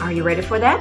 [0.00, 0.78] Are you ready for that?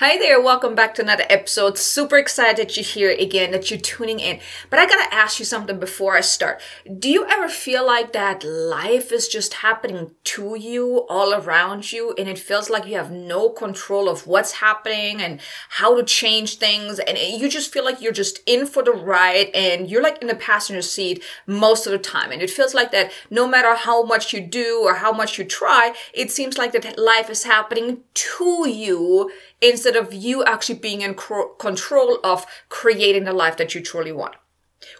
[0.00, 1.78] Hi there, welcome back to another episode.
[1.78, 4.40] Super excited that you're here again, that you're tuning in.
[4.68, 6.60] But I gotta ask you something before I start.
[6.98, 12.12] Do you ever feel like that life is just happening to you, all around you,
[12.18, 16.58] and it feels like you have no control of what's happening and how to change
[16.58, 20.20] things, and you just feel like you're just in for the ride and you're like
[20.20, 23.76] in the passenger seat most of the time, and it feels like that no matter
[23.76, 27.44] how much you do or how much you try, it seems like that life is
[27.44, 29.30] happening to you
[29.60, 34.36] instead of you actually being in control of creating the life that you truly want.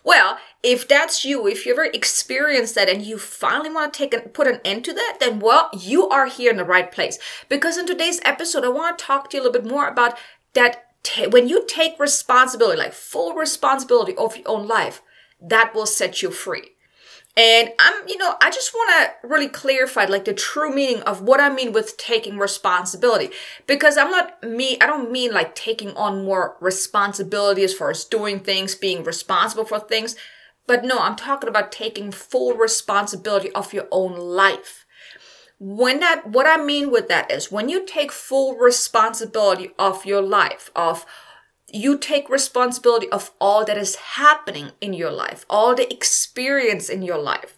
[0.03, 4.15] Well, if that's you, if you ever experienced that and you finally want to take
[4.15, 7.19] and put an end to that, then well, you are here in the right place.
[7.49, 10.17] Because in today's episode, I want to talk to you a little bit more about
[10.55, 15.03] that t- when you take responsibility, like full responsibility of your own life,
[15.41, 16.71] that will set you free.
[17.37, 18.91] And I'm, you know, I just want
[19.23, 23.31] to really clarify like the true meaning of what I mean with taking responsibility.
[23.67, 28.05] Because I'm not me, I don't mean like taking on more responsibility as far as
[28.05, 30.15] doing things, being responsible for things.
[30.69, 34.87] But no, I'm talking about taking full responsibility of your own life.
[35.59, 40.23] When that, what I mean with that is when you take full responsibility of your
[40.23, 41.05] life, of
[41.73, 47.03] you take responsibility of all that is happening in your life, all the experience in
[47.03, 47.57] your life,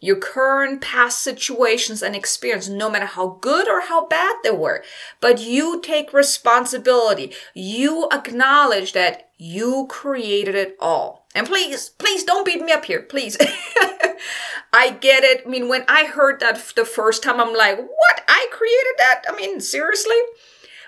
[0.00, 4.82] your current past situations and experience, no matter how good or how bad they were.
[5.20, 7.32] But you take responsibility.
[7.54, 11.26] You acknowledge that you created it all.
[11.34, 13.36] And please, please don't beat me up here, please.
[14.72, 15.42] I get it.
[15.46, 18.22] I mean, when I heard that the first time, I'm like, what?
[18.28, 19.22] I created that?
[19.28, 20.16] I mean, seriously?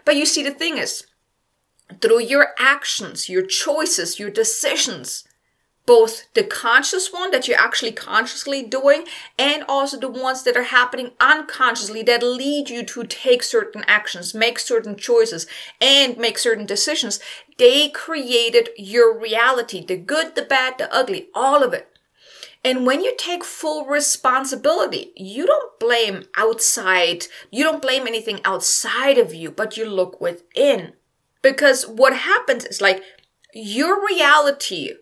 [0.05, 1.07] But you see, the thing is,
[2.01, 5.25] through your actions, your choices, your decisions,
[5.89, 9.07] both the conscious one that you're actually consciously doing
[9.39, 14.35] and also the ones that are happening unconsciously that lead you to take certain actions,
[14.35, 15.47] make certain choices,
[15.81, 17.21] and make certain decisions.
[17.57, 21.89] They created your reality, the good, the bad, the ugly, all of it.
[22.63, 29.17] And when you take full responsibility, you don't blame outside, you don't blame anything outside
[29.17, 30.93] of you, but you look within.
[31.43, 33.03] Because what happens is like
[33.55, 34.93] your reality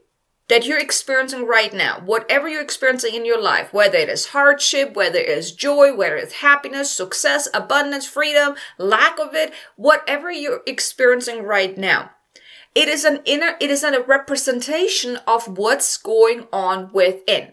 [0.49, 4.95] that you're experiencing right now, whatever you're experiencing in your life, whether it is hardship,
[4.95, 10.63] whether it is joy, whether it's happiness, success, abundance, freedom, lack of it, whatever you're
[10.67, 12.11] experiencing right now,
[12.77, 17.53] it is an inner, it is a representation of what's going on within.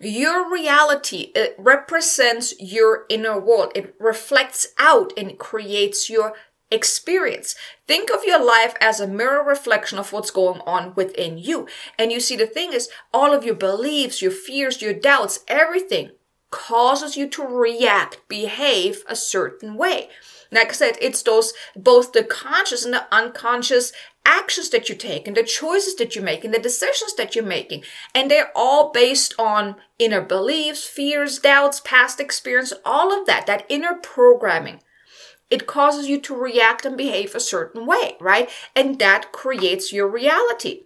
[0.00, 3.70] Your reality, it represents your inner world.
[3.74, 6.34] It reflects out and creates your
[6.70, 7.54] experience.
[7.86, 11.66] Think of your life as a mirror reflection of what's going on within you.
[11.98, 16.12] And you see, the thing is, all of your beliefs, your fears, your doubts, everything
[16.50, 20.08] causes you to react, behave a certain way.
[20.52, 23.92] Like I said, it's those both the conscious and the unconscious
[24.26, 27.44] actions that you take and the choices that you make and the decisions that you're
[27.44, 27.84] making.
[28.14, 33.64] And they're all based on inner beliefs, fears, doubts, past experience, all of that, that
[33.68, 34.80] inner programming
[35.50, 38.48] it causes you to react and behave a certain way, right?
[38.74, 40.84] And that creates your reality.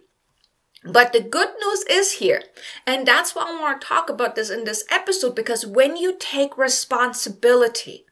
[0.83, 2.43] But the good news is here.
[2.85, 6.15] And that's why I want to talk about this in this episode because when you
[6.19, 8.04] take responsibility,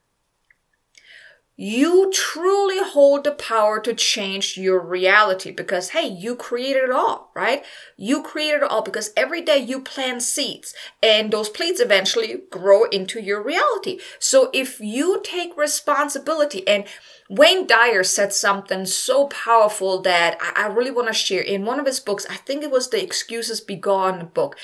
[1.56, 7.32] you truly hold the power to change your reality because hey you created it all
[7.36, 7.64] right?
[7.96, 12.86] You created it all because every day you plant seeds and those seeds eventually grow
[12.86, 14.00] into your reality.
[14.20, 16.86] So if you take responsibility and
[17.30, 21.80] wayne dyer said something so powerful that i, I really want to share in one
[21.80, 22.26] of his books.
[22.30, 24.58] I think it was the excuses be gone book.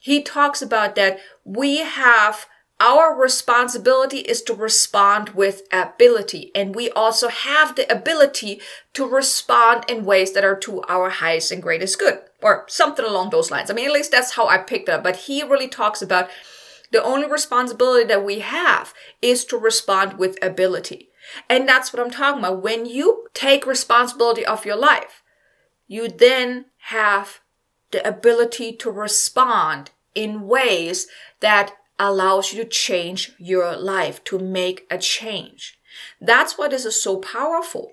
[0.00, 2.46] He talks about that we have
[2.80, 6.50] our responsibility is to respond with ability.
[6.54, 8.60] And we also have the ability
[8.94, 13.30] to respond in ways that are to our highest and greatest good, or something along
[13.30, 13.70] those lines.
[13.70, 15.02] I mean, at least that's how I picked up.
[15.04, 16.28] But he really talks about
[16.90, 18.92] the only responsibility that we have
[19.22, 21.08] is to respond with ability.
[21.48, 22.62] And that's what I'm talking about.
[22.62, 25.22] When you take responsibility of your life,
[25.86, 27.40] you then have
[27.92, 31.06] the ability to respond in ways
[31.40, 35.78] that allows you to change your life, to make a change.
[36.20, 37.92] That's why this is so powerful.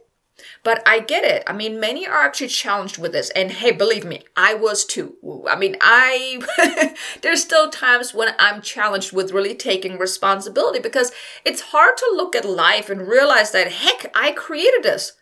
[0.64, 1.44] But I get it.
[1.46, 3.30] I mean, many are actually challenged with this.
[3.32, 5.16] And hey, believe me, I was too.
[5.48, 11.12] I mean, I, there's still times when I'm challenged with really taking responsibility because
[11.46, 15.14] it's hard to look at life and realize that, heck, I created this.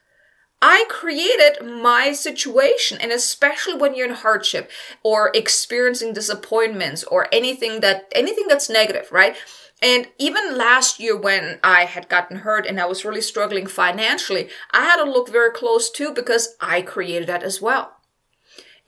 [0.61, 2.97] I created my situation.
[2.99, 4.69] And especially when you're in hardship
[5.03, 9.35] or experiencing disappointments or anything that, anything that's negative, right?
[9.81, 14.49] And even last year when I had gotten hurt and I was really struggling financially,
[14.71, 17.98] I had to look very close too because I created that as well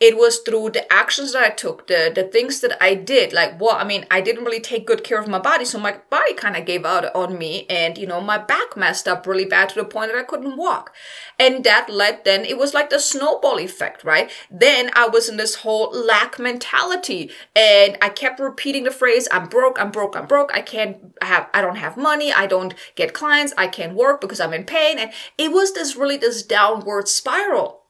[0.01, 3.31] it was through the actions that I took, the the things that I did.
[3.33, 5.99] Like, well, I mean, I didn't really take good care of my body, so my
[6.09, 9.45] body kind of gave out on me, and you know, my back messed up really
[9.45, 10.91] bad to the point that I couldn't walk,
[11.37, 14.31] and that led then it was like the snowball effect, right?
[14.49, 19.47] Then I was in this whole lack mentality, and I kept repeating the phrase, "I'm
[19.47, 20.51] broke, I'm broke, I'm broke.
[20.51, 24.39] I can't have, I don't have money, I don't get clients, I can't work because
[24.39, 27.83] I'm in pain," and it was this really this downward spiral,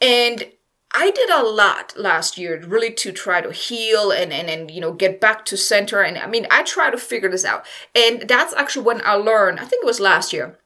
[0.00, 0.46] and
[0.92, 4.80] I did a lot last year really to try to heal and, and, and, you
[4.80, 6.00] know, get back to center.
[6.00, 7.66] And I mean, I try to figure this out.
[7.94, 10.58] And that's actually when I learned, I think it was last year,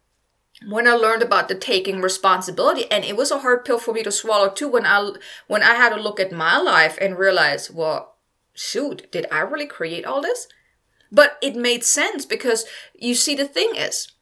[0.68, 2.90] when I learned about the taking responsibility.
[2.90, 5.12] And it was a hard pill for me to swallow too when I,
[5.48, 8.16] when I had to look at my life and realize, well,
[8.52, 10.46] shoot, did I really create all this?
[11.10, 14.12] But it made sense because you see, the thing is,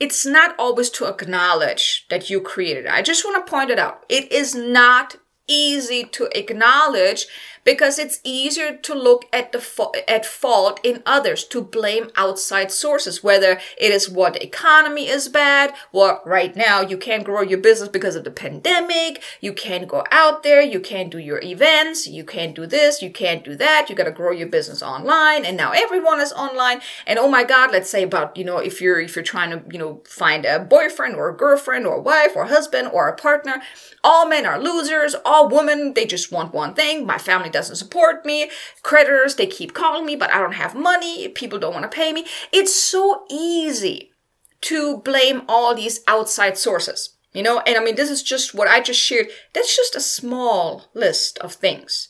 [0.00, 2.86] it's not always to acknowledge that you created.
[2.86, 4.04] I just want to point it out.
[4.08, 5.16] It is not
[5.48, 7.26] easy to acknowledge
[7.68, 13.22] because it's easier to look at the at fault in others to blame outside sources
[13.22, 17.58] whether it is what the economy is bad what right now you can't grow your
[17.58, 22.06] business because of the pandemic you can't go out there you can't do your events
[22.06, 25.44] you can't do this you can't do that you got to grow your business online
[25.44, 28.80] and now everyone is online and oh my god let's say about you know if
[28.80, 32.00] you're if you're trying to you know find a boyfriend or a girlfriend or a
[32.00, 33.60] wife or husband or a partner
[34.02, 38.24] all men are losers all women they just want one thing my family doesn't support
[38.24, 38.50] me.
[38.82, 41.28] Creditors, they keep calling me, but I don't have money.
[41.28, 42.24] People don't want to pay me.
[42.52, 44.12] It's so easy
[44.62, 47.16] to blame all these outside sources.
[47.32, 49.28] You know, and I mean, this is just what I just shared.
[49.52, 52.08] That's just a small list of things.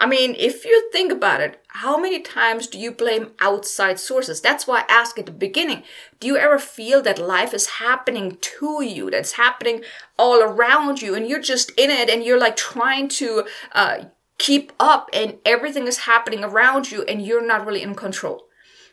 [0.00, 4.40] I mean, if you think about it, how many times do you blame outside sources?
[4.40, 5.82] That's why I asked at the beginning.
[6.20, 9.82] Do you ever feel that life is happening to you, that's happening
[10.16, 14.04] all around you, and you're just in it and you're like trying to uh,
[14.38, 18.46] keep up and everything is happening around you and you're not really in control.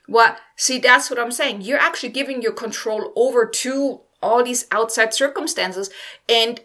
[0.08, 0.40] What?
[0.56, 1.62] See, that's what I'm saying.
[1.62, 5.90] You're actually giving your control over to all these outside circumstances
[6.28, 6.62] and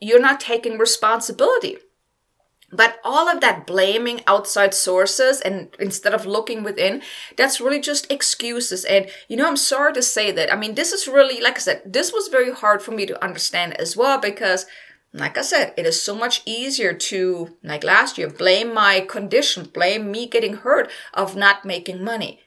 [0.00, 1.76] you're not taking responsibility.
[2.70, 7.00] But all of that blaming outside sources and instead of looking within,
[7.36, 8.84] that's really just excuses.
[8.84, 10.52] And you know, I'm sorry to say that.
[10.52, 13.24] I mean, this is really, like I said, this was very hard for me to
[13.24, 14.66] understand as well because
[15.18, 19.64] like I said, it is so much easier to, like last year, blame my condition,
[19.64, 22.40] blame me getting hurt of not making money.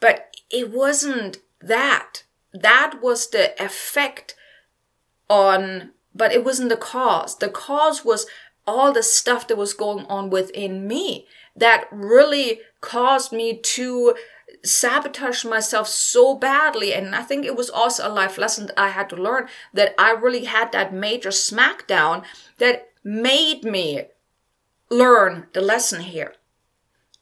[0.00, 2.24] But it wasn't that.
[2.52, 4.34] That was the effect
[5.28, 7.38] on, but it wasn't the cause.
[7.38, 8.26] The cause was
[8.66, 14.14] all the stuff that was going on within me that really caused me to
[14.64, 16.92] sabotage myself so badly.
[16.94, 20.12] And I think it was also a life lesson I had to learn that I
[20.12, 22.24] really had that major smackdown
[22.58, 24.06] that made me
[24.90, 26.34] learn the lesson here.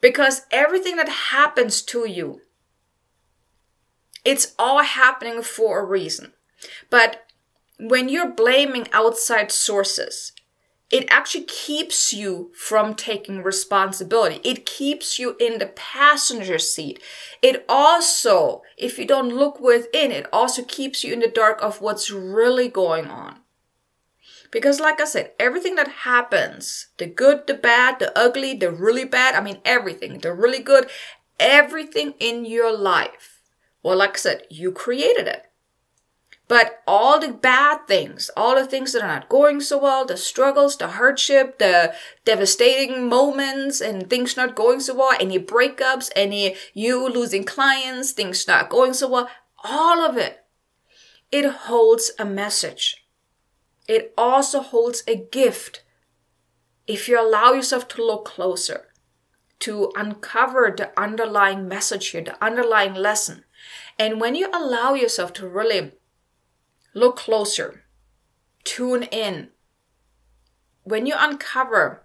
[0.01, 2.41] Because everything that happens to you,
[4.25, 6.33] it's all happening for a reason.
[6.91, 7.27] But
[7.79, 10.32] when you're blaming outside sources,
[10.93, 14.41] it actually keeps you from taking responsibility.
[14.45, 17.03] It keeps you in the passenger seat.
[17.43, 21.81] It also, if you don't look within, it also keeps you in the dark of
[21.81, 23.39] what's really going on.
[24.51, 29.07] Because, like I said, everything that happens the good, the bad, the ugly, the really
[29.07, 30.91] bad I mean, everything, the really good,
[31.41, 33.33] everything in your life
[33.83, 35.47] well, like I said, you created it.
[36.53, 40.19] But all the bad things, all the things that are not going so well, the
[40.19, 41.95] struggles, the hardship, the
[42.27, 48.47] devastating moments, and things not going so well, any breakups, any you losing clients, things
[48.47, 49.31] not going so well,
[49.65, 50.45] all of it,
[51.31, 53.07] it holds a message.
[53.89, 55.83] It also holds a gift.
[56.87, 58.89] If you allow yourself to look closer,
[59.61, 63.45] to uncover the underlying message here, the underlying lesson.
[63.99, 65.93] And when you allow yourself to really
[66.95, 67.85] Look closer.
[68.65, 69.49] Tune in.
[70.85, 72.05] When you uncover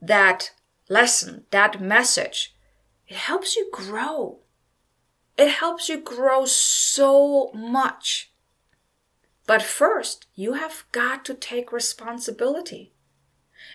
[0.00, 0.52] that
[0.88, 2.54] lesson, that message,
[3.08, 4.40] it helps you grow.
[5.36, 8.32] It helps you grow so much.
[9.46, 12.92] But first, you have got to take responsibility.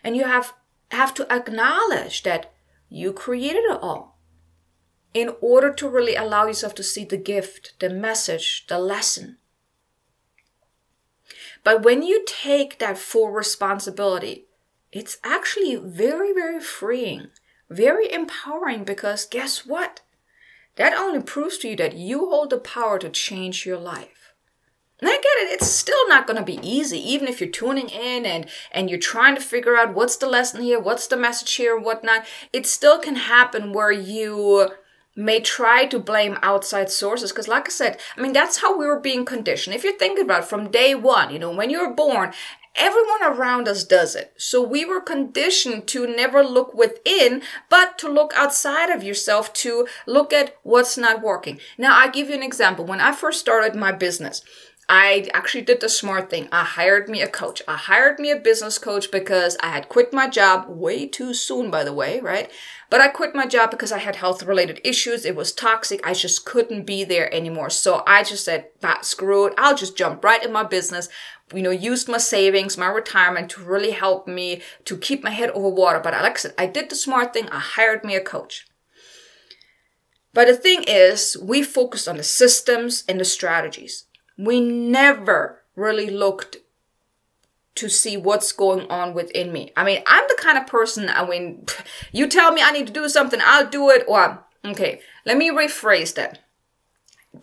[0.03, 0.53] And you have,
[0.91, 2.53] have to acknowledge that
[2.89, 4.19] you created it all
[5.13, 9.37] in order to really allow yourself to see the gift, the message, the lesson.
[11.65, 14.45] But when you take that full responsibility,
[14.91, 17.29] it's actually very, very freeing,
[17.71, 20.01] very empowering because guess what?
[20.75, 24.33] That only proves to you that you hold the power to change your life.
[24.99, 27.89] And I get it, it's still not going to be easy, even if you're tuning
[27.89, 31.51] in and, and you're trying to figure out what's the lesson here, what's the message
[31.55, 32.25] here, and whatnot.
[32.53, 34.69] It still can happen where you
[35.15, 38.85] may try to blame outside sources because like i said i mean that's how we
[38.85, 39.75] were being conditioned.
[39.75, 42.33] If you think about it from day one you know when you were born
[42.77, 44.33] everyone around us does it.
[44.35, 49.87] So we were conditioned to never look within but to look outside of yourself to
[50.05, 51.59] look at what's not working.
[51.77, 52.85] Now i give you an example.
[52.85, 54.41] When i first started my business
[54.87, 56.47] I actually did the smart thing.
[56.51, 57.59] I hired me a coach.
[57.67, 61.71] I hired me a business coach because I had quit my job way too soon,
[61.71, 62.51] by the way, right?
[62.91, 65.25] But I quit my job because I had health related issues.
[65.25, 66.05] It was toxic.
[66.05, 67.71] I just couldn't be there anymore.
[67.71, 69.55] So I just said, that screw it.
[69.57, 71.09] I'll just jump right in my business.
[71.51, 75.49] You know, used my savings, my retirement to really help me to keep my head
[75.51, 75.99] over water.
[75.99, 77.49] But like I said, I did the smart thing.
[77.49, 78.67] I hired me a coach.
[80.31, 84.04] But the thing is, we focused on the systems and the strategies
[84.37, 86.57] we never really looked
[87.75, 89.71] to see what's going on within me.
[89.75, 91.65] I mean, I'm the kind of person, I mean,
[92.11, 95.49] you tell me I need to do something, I'll do it, or, okay, let me
[95.49, 96.39] rephrase that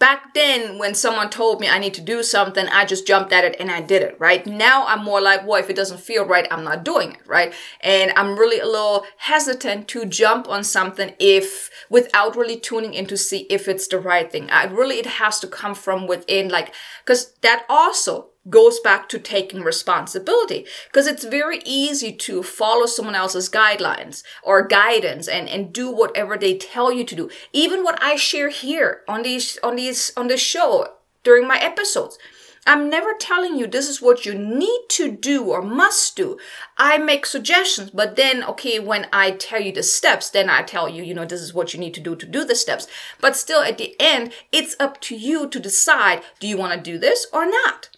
[0.02, 3.44] back then when someone told me i need to do something i just jumped at
[3.44, 4.44] it and i did it right?
[4.48, 7.54] Now i'm more like well if it doesn't feel right i'm not doing it right?
[7.80, 13.06] And i'm really a little hesitant to jump on something if without really tuning in
[13.06, 14.50] to see if it's the right thing.
[14.50, 19.18] I really it has to come from within like because that also goes back to
[19.18, 25.72] taking responsibility because it's very easy to follow someone else's guidelines or guidance and, and
[25.72, 27.30] do whatever they tell you to do.
[27.52, 30.88] Even what i share here on these on these on this show
[31.22, 32.18] during my episodes
[32.66, 36.38] i'm never telling you this is what you need to do or must do.
[36.76, 40.88] I make suggestions but then okay when i tell you the steps then i tell
[40.88, 42.88] you you know this is what you need to do to do the steps.
[43.20, 46.90] But still at the end it's up to you to decide do you want to
[46.90, 47.90] do this or not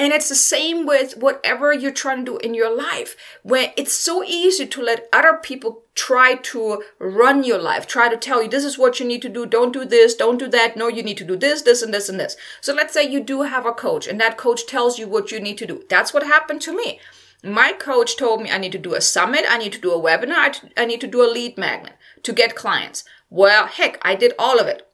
[0.00, 3.14] and it's the same with whatever you're trying to do in your life.
[3.42, 8.16] When it's so easy to let other people try to run your life, try to
[8.16, 10.74] tell you this is what you need to do, don't do this, don't do that,
[10.74, 12.38] no, you need to do this, this, and this, and this.
[12.62, 15.38] So let's say you do have a coach and that coach tells you what you
[15.38, 15.84] need to do.
[15.90, 16.98] That's what happened to me.
[17.44, 20.00] My coach told me I need to do a summit, I need to do a
[20.00, 21.92] webinar, I need to do a lead magnet
[22.22, 23.04] to get clients.
[23.28, 24.90] Well, heck, I did all of it.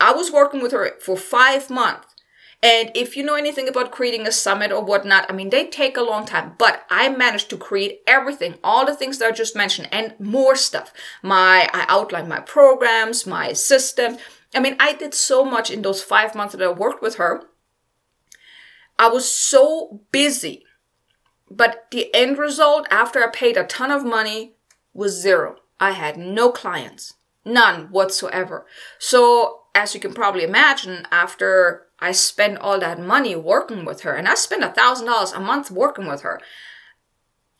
[0.00, 2.15] I was working with her for five months
[2.62, 5.96] and if you know anything about creating a summit or whatnot, I mean, they take
[5.96, 9.54] a long time, but I managed to create everything, all the things that I just
[9.54, 10.92] mentioned and more stuff.
[11.22, 14.16] My, I outlined my programs, my system.
[14.54, 17.42] I mean, I did so much in those five months that I worked with her.
[18.98, 20.64] I was so busy,
[21.50, 24.54] but the end result after I paid a ton of money
[24.94, 25.56] was zero.
[25.78, 28.64] I had no clients, none whatsoever.
[28.98, 34.12] So as you can probably imagine, after I spent all that money working with her,
[34.14, 36.40] and I spent a thousand dollars a month working with her.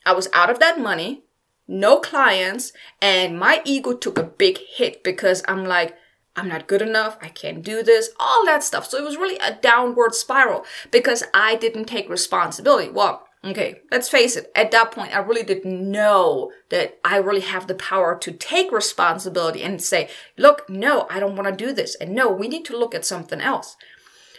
[0.05, 1.25] I was out of that money,
[1.67, 5.97] no clients, and my ego took a big hit because I'm like,
[6.37, 8.87] I'm not good enough, I can't do this, all that stuff.
[8.87, 12.91] So it was really a downward spiral because I didn't take responsibility.
[12.91, 17.41] Well, okay, let's face it, at that point, I really didn't know that I really
[17.41, 21.73] have the power to take responsibility and say, look, no, I don't want to do
[21.73, 21.95] this.
[21.95, 23.77] And no, we need to look at something else.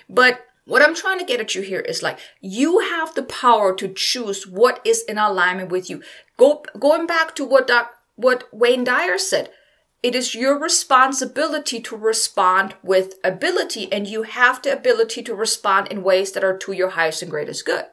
[0.10, 3.74] But what I'm trying to get at you here is like you have the power
[3.76, 6.04] to choose what is in alignment with you.
[6.38, 9.50] Go going back to what Doc, what Wayne Dyer said.
[10.04, 15.88] It is your responsibility to respond with ability, and you have the ability to respond
[15.88, 17.86] in ways that are to your highest and greatest good.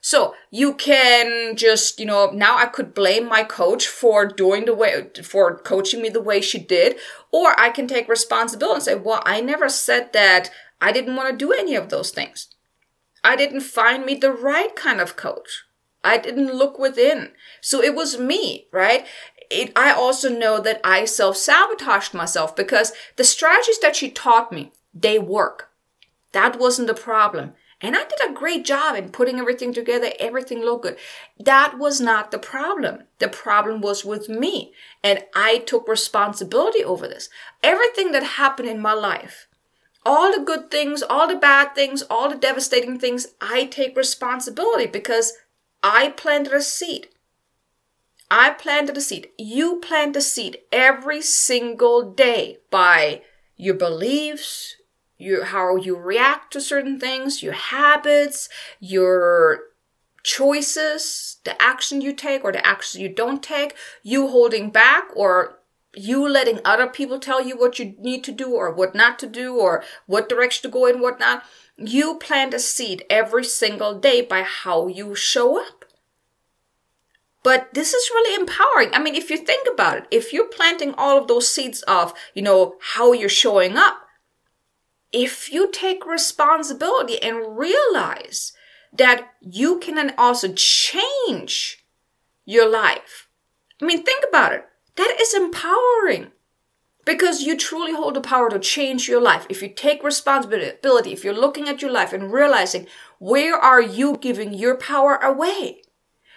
[0.00, 4.74] So you can just, you know, now I could blame my coach for doing the
[4.74, 6.96] way, for coaching me the way she did,
[7.32, 11.30] or I can take responsibility and say, well, I never said that I didn't want
[11.30, 12.48] to do any of those things.
[13.24, 15.64] I didn't find me the right kind of coach.
[16.04, 17.32] I didn't look within.
[17.60, 19.06] So it was me, right?
[19.50, 24.52] It, I also know that I self sabotaged myself because the strategies that she taught
[24.52, 25.70] me, they work.
[26.32, 27.54] That wasn't the problem.
[27.80, 30.12] And I did a great job in putting everything together.
[30.18, 30.96] Everything looked good.
[31.38, 33.04] That was not the problem.
[33.18, 34.72] The problem was with me.
[35.04, 37.28] And I took responsibility over this.
[37.62, 39.45] Everything that happened in my life,
[40.06, 44.86] all the good things, all the bad things, all the devastating things, I take responsibility
[44.86, 45.32] because
[45.82, 47.08] I planted a seed.
[48.30, 49.30] I planted a seed.
[49.36, 53.22] You plant a seed every single day by
[53.56, 54.76] your beliefs,
[55.18, 58.48] your how you react to certain things, your habits,
[58.78, 59.60] your
[60.22, 65.58] choices, the action you take or the action you don't take, you holding back or
[65.96, 69.26] you letting other people tell you what you need to do or what not to
[69.26, 71.44] do or what direction to go in, what not.
[71.76, 75.84] You plant a seed every single day by how you show up.
[77.42, 78.90] But this is really empowering.
[78.92, 82.12] I mean, if you think about it, if you're planting all of those seeds of,
[82.34, 84.00] you know, how you're showing up,
[85.12, 88.52] if you take responsibility and realize
[88.92, 91.84] that you can also change
[92.44, 93.28] your life.
[93.80, 94.66] I mean, think about it.
[94.96, 96.32] That is empowering
[97.04, 99.46] because you truly hold the power to change your life.
[99.48, 102.86] If you take responsibility, if you're looking at your life and realizing
[103.18, 105.82] where are you giving your power away?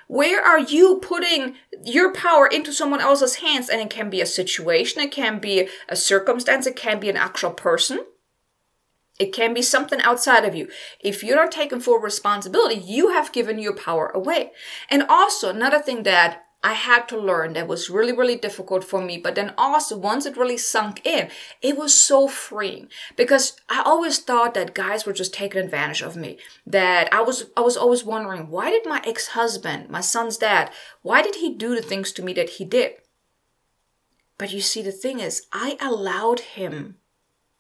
[0.08, 3.70] Where are you putting your power into someone else's hands?
[3.70, 7.18] And it can be a situation, it can be a circumstance, it can be an
[7.18, 8.06] actual person.
[9.20, 10.70] It can be something outside of you.
[11.02, 14.52] If you're not taking full responsibility, you have given your power away.
[14.90, 19.02] And also, another thing that I had to learn that was really, really difficult for
[19.02, 19.18] me.
[19.18, 21.30] But then also, once it really sunk in,
[21.62, 26.18] it was so freeing because I always thought that guys were just taking advantage of
[26.18, 26.38] me.
[26.68, 31.22] That I was, I was always wondering, why did my ex-husband, my son's dad, why
[31.22, 32.94] did he do the things to me that he did?
[34.38, 36.98] But you see, the thing is, I allowed him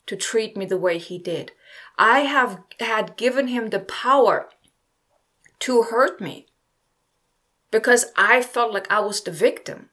[0.07, 1.53] to treat me the way he did.
[1.97, 4.49] I have had given him the power
[5.59, 6.48] to hurt me
[7.71, 9.89] because I felt like I was the victim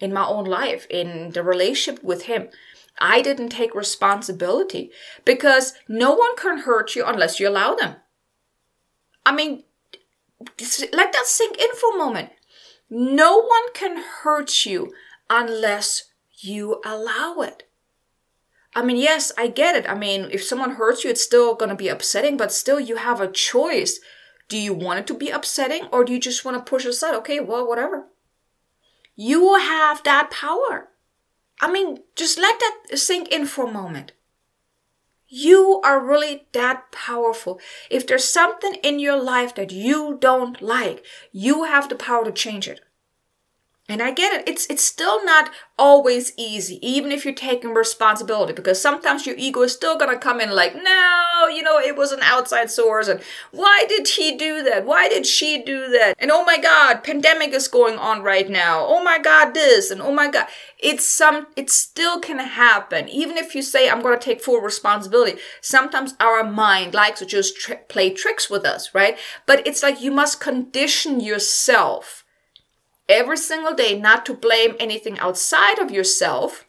[0.00, 2.48] in my own life, in the relationship with him.
[3.00, 4.90] I didn't take responsibility
[5.24, 7.96] because no one can hurt you unless you allow them.
[9.24, 9.64] I mean,
[10.40, 12.30] let that sink in for a moment.
[12.90, 14.92] No one can hurt you
[15.28, 16.04] unless
[16.40, 17.64] you allow it.
[18.74, 19.88] I mean, yes, I get it.
[19.88, 22.96] I mean, if someone hurts you, it's still going to be upsetting, but still you
[22.96, 24.00] have a choice
[24.48, 27.14] do you want it to be upsetting or do you just want to push aside?
[27.16, 28.06] Okay, well, whatever.
[29.14, 30.88] You have that power.
[31.60, 34.12] I mean, just let that sink in for a moment.
[35.28, 37.60] You are really that powerful.
[37.90, 42.32] If there's something in your life that you don't like, you have the power to
[42.32, 42.80] change it.
[43.90, 44.46] And I get it.
[44.46, 49.62] It's it's still not always easy, even if you're taking responsibility, because sometimes your ego
[49.62, 53.22] is still gonna come in like, no, you know, it was an outside source, and
[53.50, 54.84] why did he do that?
[54.84, 56.16] Why did she do that?
[56.18, 58.84] And oh my god, pandemic is going on right now.
[58.86, 60.48] Oh my god, this and oh my god.
[60.78, 63.08] It's some it still can happen.
[63.08, 67.56] Even if you say I'm gonna take full responsibility, sometimes our mind likes to just
[67.56, 69.16] tri- play tricks with us, right?
[69.46, 72.26] But it's like you must condition yourself
[73.08, 76.66] every single day not to blame anything outside of yourself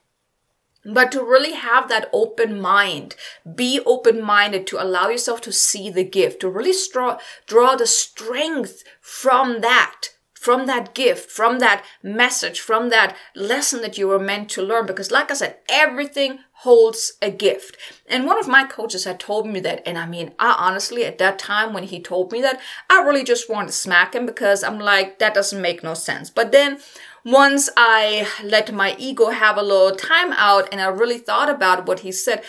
[0.86, 3.16] but to really have that open mind.
[3.56, 7.86] Be open minded to allow yourself to see the gift to really draw, draw the
[7.86, 14.18] strength from that from that gift, from that message, from that lesson that you were
[14.18, 14.86] meant to learn.
[14.86, 17.76] Because, like I said, everything holds a gift.
[18.08, 19.84] And one of my coaches had told me that.
[19.86, 23.26] And I mean, I honestly, at that time when he told me that, I really
[23.26, 26.30] just wanted to smack him because I'm like, that doesn't make no sense.
[26.30, 26.80] But then
[27.26, 31.86] once I let my ego have a little time out and I really thought about
[31.86, 32.44] what he said,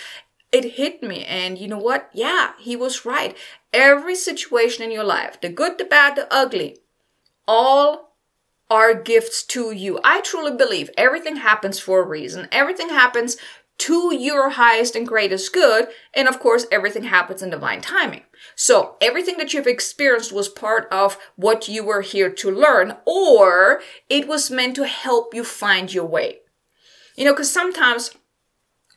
[0.53, 1.25] it hit me.
[1.25, 2.09] And you know what?
[2.13, 3.37] Yeah, he was right.
[3.73, 6.79] Every situation in your life, the good, the bad, the ugly,
[7.51, 8.15] all
[8.71, 9.99] are gifts to you.
[10.05, 12.47] I truly believe everything happens for a reason.
[12.53, 13.37] Everything happens
[13.79, 15.89] to your highest and greatest good.
[16.15, 18.23] And of course, everything happens in divine timing.
[18.55, 23.81] So everything that you've experienced was part of what you were here to learn, or
[24.09, 26.39] it was meant to help you find your way.
[27.17, 28.13] You know, because sometimes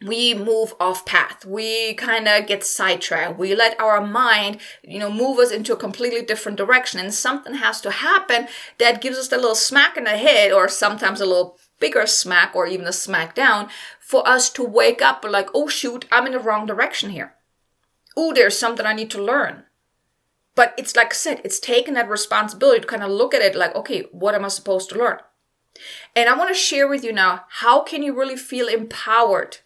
[0.06, 1.46] we move off path.
[1.46, 3.38] We kind of get sidetracked.
[3.38, 7.00] We let our mind, you know, move us into a completely different direction.
[7.00, 8.48] And something has to happen
[8.80, 12.56] that gives us a little smack in the head or sometimes a little bigger smack
[12.56, 16.34] or even a smack down for us to wake up like, oh shoot, I'm in
[16.34, 17.36] the wrong direction here.
[18.16, 19.64] Oh, there's something I need to learn.
[20.56, 23.56] But it's like I said, it's taking that responsibility to kind of look at it
[23.56, 25.18] like, okay, what am I supposed to learn?
[26.16, 29.58] And I want to share with you now, how can you really feel empowered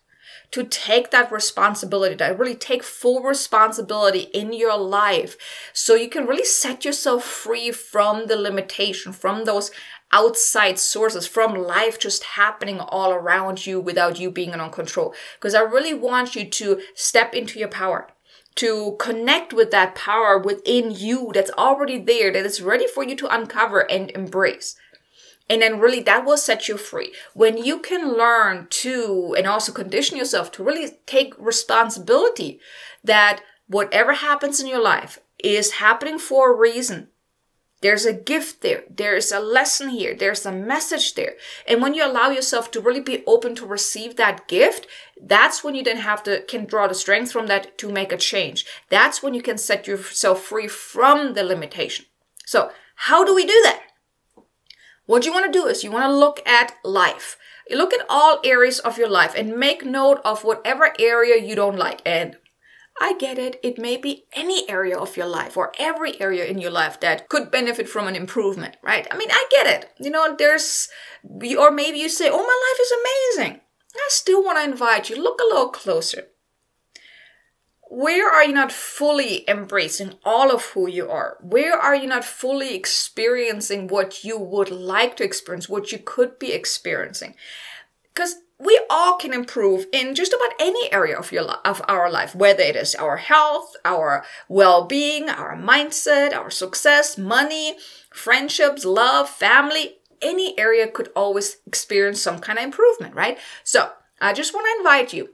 [0.52, 5.38] to take that responsibility, to really take full responsibility in your life
[5.74, 9.72] so you can really set yourself free from the limitation, from those
[10.12, 15.14] outside sources, from life just happening all around you without you being in control.
[15.36, 18.08] Because I really want you to step into your power
[18.58, 23.16] to connect with that power within you that's already there, that is ready for you
[23.16, 24.76] to uncover and embrace.
[25.50, 27.14] And then really that will set you free.
[27.34, 32.60] When you can learn to, and also condition yourself to really take responsibility
[33.04, 37.10] that whatever happens in your life is happening for a reason.
[37.82, 38.84] There's a gift there.
[38.90, 40.16] There's a lesson here.
[40.16, 41.36] There's a message there.
[41.68, 44.88] And when you allow yourself to really be open to receive that gift,
[45.22, 48.18] that's when you then have to, can draw the strength from that to make a
[48.18, 48.66] change.
[48.90, 52.06] That's when you can set yourself free from the limitation.
[52.46, 53.84] So how do we do that?
[55.08, 57.38] What you want to do is you want to look at life.
[57.70, 61.56] You look at all areas of your life and make note of whatever area you
[61.56, 62.02] don't like.
[62.06, 62.36] And
[63.00, 63.58] I get it.
[63.64, 67.30] It may be any area of your life or every area in your life that
[67.30, 69.08] could benefit from an improvement, right?
[69.10, 69.92] I mean, I get it.
[69.98, 70.90] You know, there's,
[71.24, 73.62] or maybe you say, oh, my life is amazing.
[73.96, 76.28] I still want to invite you, look a little closer.
[77.98, 81.36] Where are you not fully embracing all of who you are?
[81.42, 86.38] Where are you not fully experiencing what you would like to experience, what you could
[86.38, 87.34] be experiencing?
[88.14, 92.36] Because we all can improve in just about any area of your of our life
[92.36, 97.78] whether it is our health our well-being our mindset our success money
[98.12, 104.34] friendships love family any area could always experience some kind of improvement right so i
[104.34, 105.30] just want to invite you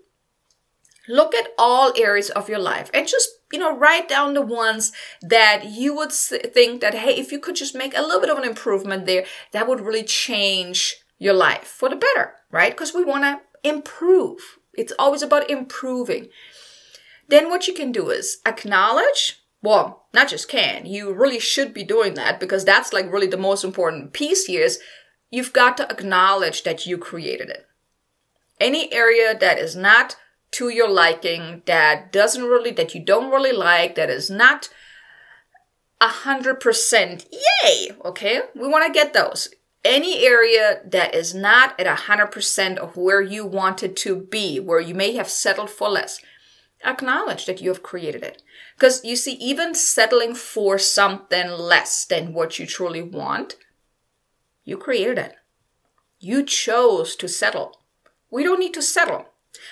[1.08, 4.92] look at all areas of your life and just you know write down the ones
[5.22, 8.38] that you would think that hey if you could just make a little bit of
[8.38, 12.72] an improvement there that would really change your life for the better right?
[12.72, 14.60] Because we want to improve.
[14.74, 16.30] It's always about improving.
[17.28, 21.84] Then what you can do is acknowledge, well, not just can, you really should be
[21.84, 24.80] doing that because that's like really the most important piece here is
[25.32, 27.66] you've got to acknowledge that you created it.
[28.60, 30.16] Any area that is not
[30.54, 34.70] to your liking, that doesn't really, that you don't really like, that is not
[36.00, 38.42] a hundred percent yay, okay?
[38.56, 39.50] We want to get those
[39.86, 44.80] any area that is not at a 100% of where you wanted to be, where
[44.80, 46.20] you may have settled for less,
[46.86, 48.42] acknowledge that you have created it.
[48.76, 53.56] Because you see, even settling for something less than what you truly want,
[54.64, 55.36] you created it.
[56.20, 57.82] You chose to settle.
[58.32, 59.26] We don't need to settle.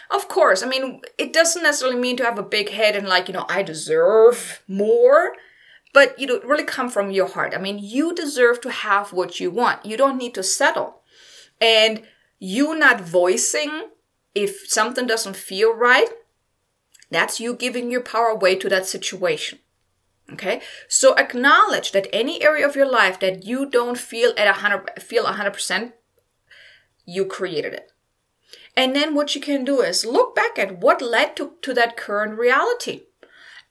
[0.09, 3.27] Of course, I mean, it doesn't necessarily mean to have a big head and like,
[3.27, 5.33] you know, I deserve more
[5.93, 7.53] but you know it really come from your heart.
[7.53, 9.85] I mean you deserve to have what you want.
[9.85, 11.01] You don't need to settle.
[11.59, 12.03] And
[12.39, 13.89] you not voicing
[14.33, 16.07] if something doesn't feel right
[17.09, 19.59] that's you giving your power away to that situation
[20.31, 20.61] okay?
[20.87, 25.01] So acknowledge that any area of your life that you don't feel at a 100
[25.01, 25.93] feel a 100%
[27.05, 27.91] you created it
[28.75, 31.97] and then what you can do is look back at what led to, to that
[31.97, 33.01] current reality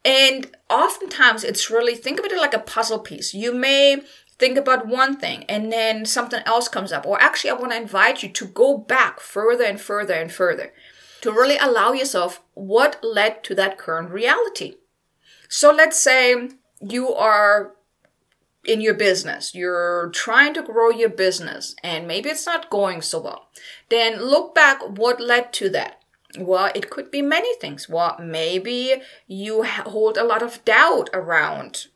[0.05, 3.35] and oftentimes it's really, think of it like a puzzle piece.
[3.35, 4.03] You may
[4.39, 7.07] think about one thing and then something else comes up.
[7.07, 10.73] Or actually, I want to invite you to go back further and further and further
[11.21, 14.77] to really allow yourself what led to that current reality.
[15.49, 16.49] So let's say
[16.81, 17.73] you are
[18.65, 23.21] in your business, you're trying to grow your business, and maybe it's not going so
[23.21, 23.49] well.
[23.89, 26.03] Then look back what led to that.
[26.39, 27.89] Well, it could be many things.
[27.89, 31.87] Well, maybe you hold a lot of doubt around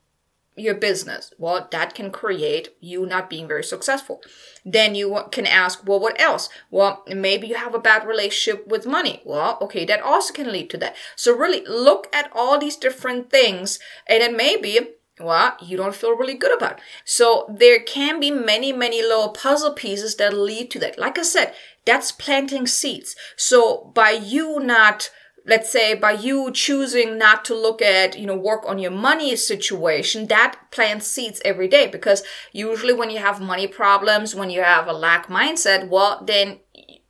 [0.56, 1.32] your business.
[1.38, 4.20] Well, that can create you not being very successful.
[4.64, 6.48] Then you can ask, well, what else?
[6.70, 9.20] Well, maybe you have a bad relationship with money.
[9.24, 10.96] Well, okay, that also can lead to that.
[11.16, 14.78] So really look at all these different things and then maybe
[15.20, 16.80] well, you don't feel really good about.
[17.04, 20.98] So there can be many, many little puzzle pieces that lead to that.
[20.98, 23.14] Like I said, that's planting seeds.
[23.36, 25.10] So by you not,
[25.46, 29.36] let's say by you choosing not to look at, you know, work on your money
[29.36, 34.62] situation, that plants seeds every day because usually when you have money problems, when you
[34.62, 36.58] have a lack mindset, well, then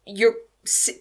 [0.06, 0.36] you're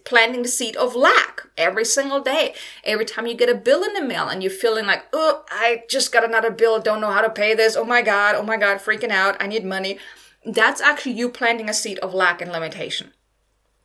[0.04, 2.54] planting the seed of lack every single day.
[2.84, 5.84] Every time you get a bill in the mail and you're feeling like, oh, I
[5.88, 7.76] just got another bill, don't know how to pay this.
[7.76, 9.36] Oh my God, oh my God, freaking out.
[9.40, 9.98] I need money.
[10.44, 13.12] That's actually you planting a seed of lack and limitation,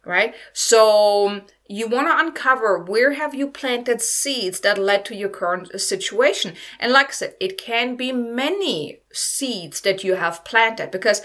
[0.06, 0.36] right?
[0.52, 5.80] So you want to uncover where have you planted seeds that led to your current
[5.80, 6.56] situation.
[6.80, 11.22] And like I said, it can be many seeds that you have planted because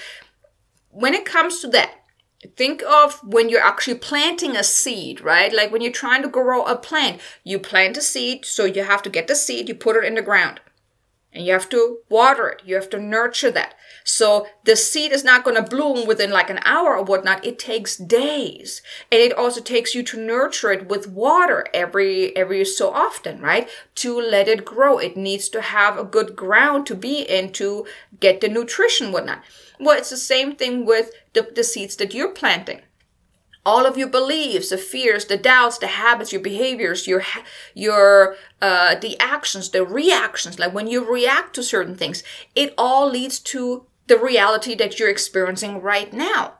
[0.91, 2.04] when it comes to that,
[2.57, 5.53] think of when you're actually planting a seed, right?
[5.53, 9.03] Like when you're trying to grow a plant, you plant a seed, so you have
[9.03, 10.61] to get the seed, you put it in the ground.
[11.35, 12.63] And you have to water it.
[12.65, 13.75] You have to nurture that.
[14.05, 17.45] So the seed is not going to bloom within like an hour or whatnot.
[17.45, 18.83] It takes days.
[19.11, 23.69] And it also takes you to nurture it with water every, every so often, right?
[23.97, 24.99] To let it grow.
[24.99, 27.85] It needs to have a good ground to be in to
[28.21, 29.43] get the nutrition, whatnot.
[29.81, 32.83] Well, it's the same thing with the, the seeds that you're planting
[33.67, 37.23] all of your beliefs, the fears, the doubts, the habits, your behaviors, your
[37.75, 42.23] your uh, the actions, the reactions, like when you react to certain things,
[42.55, 46.55] it all leads to the reality that you're experiencing right now.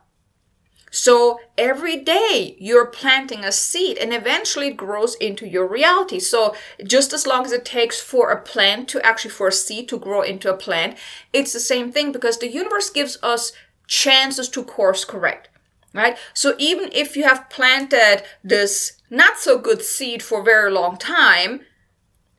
[0.89, 6.19] So every day you're planting a seed and eventually it grows into your reality.
[6.21, 9.89] So just as long as it takes for a plant to actually for a seed
[9.89, 10.97] to grow into a plant,
[11.33, 13.51] it's the same thing because the universe gives us
[13.87, 15.49] chances to course correct
[15.95, 16.17] right?
[16.33, 20.97] So even if you have planted this not so good seed for a very long
[20.97, 21.61] time,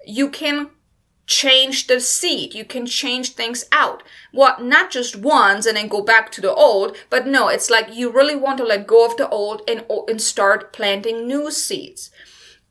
[0.07, 0.71] you can
[1.27, 2.55] change the seed.
[2.55, 4.03] You can change things out.
[4.33, 7.93] Well, not just once and then go back to the old, but no, it's like
[7.93, 12.11] you really want to let go of the old and, and start planting new seeds.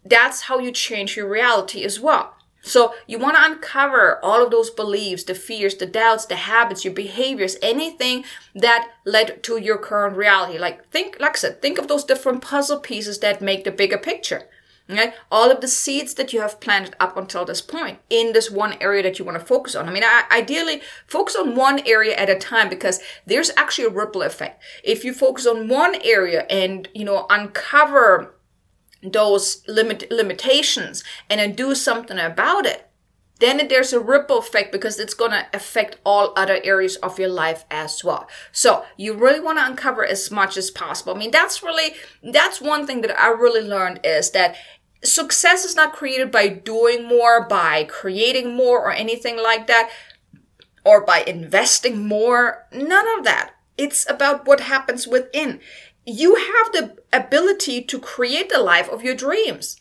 [0.06, 2.35] That's how you change your reality as well.
[2.66, 6.84] So you want to uncover all of those beliefs, the fears, the doubts, the habits,
[6.84, 8.26] your behaviors, anything
[8.56, 10.58] that led to your current reality.
[10.58, 14.00] Like think, like I said, think of those different puzzle pieces that make the bigger
[14.00, 14.50] picture.
[14.90, 15.14] Okay?
[15.32, 18.74] All of the seeds that you have planted up until this point in this one
[18.82, 19.88] area that you want to focus on.
[19.88, 23.90] I mean, I, ideally focus on one area at a time because there's actually a
[23.90, 24.64] ripple effect.
[24.84, 28.35] If you focus on one area and, you know, uncover
[29.12, 32.90] those limit limitations and then do something about it
[33.40, 37.30] then there's a ripple effect because it's going to affect all other areas of your
[37.30, 38.30] life as well.
[38.52, 41.14] So you really want to uncover as much as possible.
[41.14, 44.56] I mean, that's really, that's one thing that I really learned is that
[45.04, 49.92] success is not created by doing more, by creating more or anything like that,
[50.86, 52.66] or by investing more.
[52.72, 53.52] None of that.
[53.78, 55.60] It's about what happens within
[56.06, 59.78] you have the ability to create the life of your dreams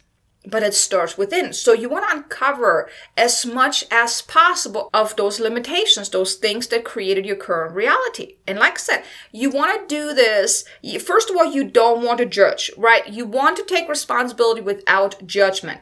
[0.46, 1.52] but it starts within.
[1.52, 6.84] So you want to uncover as much as possible of those limitations, those things that
[6.84, 8.36] created your current reality.
[8.46, 10.64] And like I said, you want to do this.
[11.02, 13.08] First of all, you don't want to judge, right?
[13.08, 15.80] You want to take responsibility without judgment.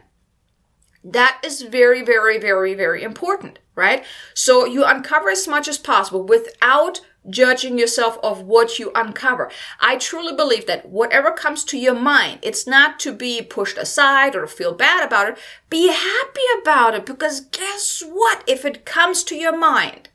[1.03, 4.05] That is very, very, very, very important, right?
[4.33, 9.49] So you uncover as much as possible without judging yourself of what you uncover.
[9.79, 14.35] I truly believe that whatever comes to your mind, it's not to be pushed aside
[14.35, 15.37] or feel bad about it.
[15.69, 18.43] Be happy about it because guess what?
[18.47, 20.09] If it comes to your mind,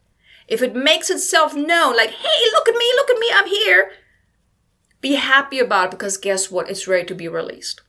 [0.47, 3.93] if it makes itself known, like, hey, look at me, look at me, I'm here,
[5.01, 6.69] be happy about it because guess what?
[6.69, 7.83] It's ready to be released.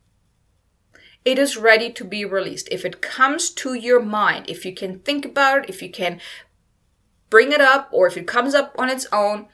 [1.26, 2.70] It is ready to be released.
[2.72, 6.22] If it comes to your mind, if you can think about it, if you can
[7.30, 9.48] bring it up or if it comes up on its own,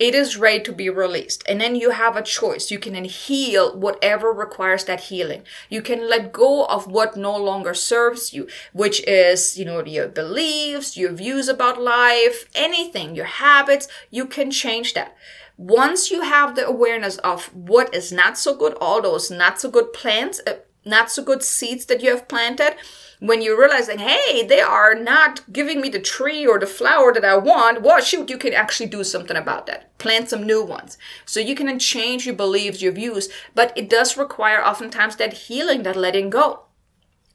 [0.00, 1.44] it is ready to be released.
[1.46, 2.70] And then you have a choice.
[2.70, 5.42] You can heal whatever requires that healing.
[5.68, 10.08] You can let go of what no longer serves you, which is, you know, your
[10.08, 13.88] beliefs, your views about life, anything, your habits.
[14.10, 15.14] You can change that.
[15.58, 19.70] Once you have the awareness of what is not so good, all those not so
[19.70, 20.54] good plants, uh,
[20.86, 22.74] not so good seeds that you have planted,
[23.20, 27.12] when you realize that, hey, they are not giving me the tree or the flower
[27.12, 29.96] that I want, well, shoot, you can actually do something about that.
[29.98, 30.96] Plant some new ones.
[31.26, 35.82] So you can change your beliefs, your views, but it does require oftentimes that healing,
[35.82, 36.62] that letting go.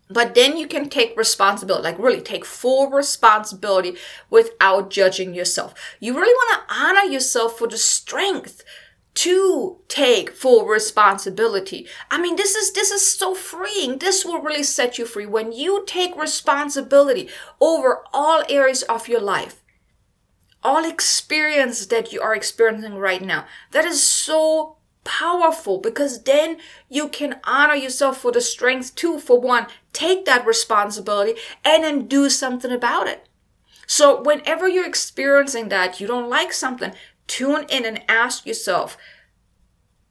[0.09, 3.95] But then you can take responsibility, like really take full responsibility
[4.29, 5.73] without judging yourself.
[5.99, 8.63] You really want to honor yourself for the strength
[9.15, 11.87] to take full responsibility.
[12.11, 13.97] I mean, this is, this is so freeing.
[13.97, 19.21] This will really set you free when you take responsibility over all areas of your
[19.21, 19.61] life.
[20.63, 23.45] All experience that you are experiencing right now.
[23.71, 26.57] That is so powerful because then
[26.89, 32.07] you can honor yourself for the strength to, for one, take that responsibility and then
[32.07, 33.27] do something about it.
[33.87, 36.91] So whenever you're experiencing that, you don't like something,
[37.27, 38.97] tune in and ask yourself,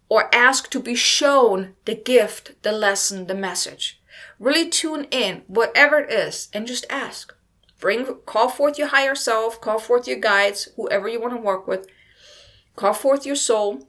[0.09, 4.01] or ask to be shown the gift, the lesson, the message.
[4.39, 7.35] Really tune in, whatever it is, and just ask.
[7.81, 11.67] Bring, call forth your higher self, call forth your guides, whoever you want to work
[11.67, 11.87] with.
[12.77, 13.89] Call forth your soul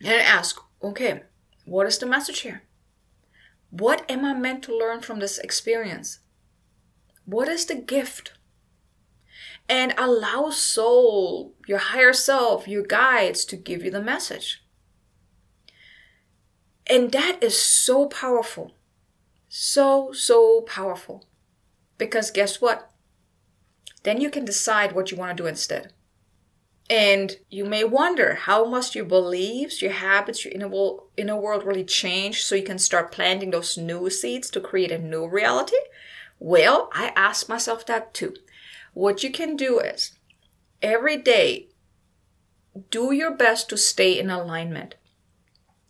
[0.00, 1.22] and ask, okay,
[1.64, 2.62] what is the message here?
[3.70, 6.20] What am I meant to learn from this experience?
[7.24, 8.32] What is the gift?
[9.70, 14.64] And allow soul, your higher self, your guides to give you the message.
[16.88, 18.74] And that is so powerful.
[19.48, 21.24] So, so powerful.
[21.98, 22.90] Because guess what?
[24.02, 25.92] Then you can decide what you want to do instead.
[26.88, 31.64] And you may wonder how must your beliefs, your habits, your inner world, inner world
[31.64, 35.76] really change so you can start planting those new seeds to create a new reality?
[36.40, 38.34] Well, I ask myself that too.
[39.00, 40.12] What you can do is
[40.82, 41.68] every day
[42.90, 44.96] do your best to stay in alignment.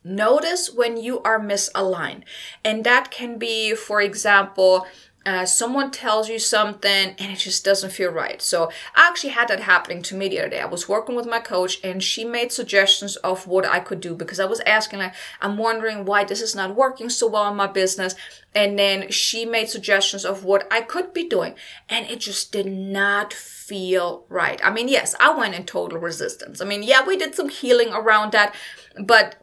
[0.05, 2.23] Notice when you are misaligned.
[2.65, 4.87] And that can be, for example,
[5.27, 8.41] uh, someone tells you something and it just doesn't feel right.
[8.41, 10.61] So I actually had that happening to me the other day.
[10.61, 14.15] I was working with my coach and she made suggestions of what I could do
[14.15, 17.57] because I was asking like, I'm wondering why this is not working so well in
[17.57, 18.15] my business.
[18.55, 21.55] And then she made suggestions of what I could be doing
[21.89, 24.59] and it just did not feel right.
[24.65, 26.63] I mean, yes, I went in total resistance.
[26.63, 28.55] I mean, yeah, we did some healing around that,
[28.99, 29.37] but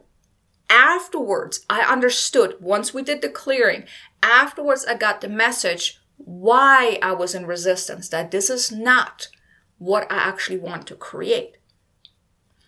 [0.70, 3.84] afterwards, I understood once we did the clearing,
[4.22, 9.28] afterwards, I got the message why I was in resistance, that this is not
[9.78, 11.58] what I actually want to create.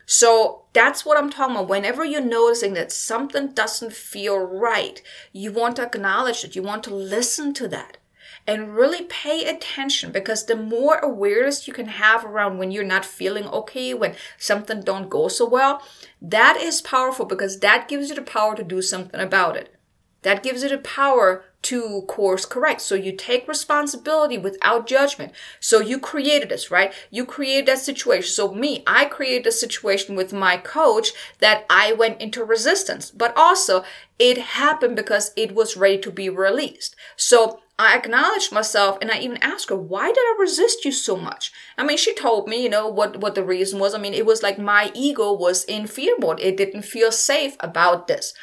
[0.07, 1.69] So that's what I'm talking about.
[1.69, 5.01] Whenever you're noticing that something doesn't feel right,
[5.33, 6.57] you want to acknowledge it.
[6.57, 7.99] You want to listen to that
[8.47, 13.05] and really pay attention because the more awareness you can have around when you're not
[13.05, 15.83] feeling okay, when something don't go so well,
[16.21, 19.77] that is powerful because that gives you the power to do something about it.
[20.23, 22.81] That gives you the power to course correct.
[22.81, 25.33] So you take responsibility without judgment.
[25.61, 26.93] So you created this, right?
[27.11, 28.31] You created that situation.
[28.31, 33.37] So me, I created a situation with my coach that I went into resistance, but
[33.37, 33.85] also
[34.19, 36.97] it happened because it was ready to be released.
[37.17, 41.17] So I acknowledged myself and I even asked her, why did I resist you so
[41.17, 41.53] much?
[41.79, 43.95] I mean, she told me, you know, what, what the reason was.
[43.95, 46.41] I mean, it was like my ego was in fear mode.
[46.41, 48.35] It didn't feel safe about this.